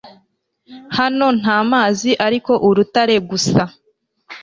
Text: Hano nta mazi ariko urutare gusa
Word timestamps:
Hano 0.97 1.27
nta 1.39 1.57
mazi 1.71 2.11
ariko 2.27 2.51
urutare 2.67 3.15
gusa 3.29 3.61